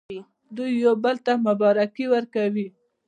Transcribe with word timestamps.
دوی 0.55 0.71
یو 0.83 0.93
بل 1.03 1.15
ته 1.25 1.33
مبارکي 1.47 2.05
ورکوي. 2.13 2.67